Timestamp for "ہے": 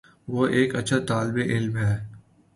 1.77-1.93